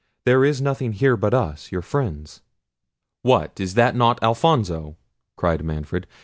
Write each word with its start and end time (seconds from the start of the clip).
There 0.25 0.43
is 0.43 0.63
none 0.63 0.77
here, 0.93 1.15
but 1.15 1.31
us, 1.31 1.71
your 1.71 1.83
friends." 1.83 2.41
"What, 3.21 3.59
is 3.59 3.75
not 3.75 3.93
that 3.95 4.23
Alfonso?" 4.23 4.97
cried 5.35 5.63
Manfred. 5.63 6.07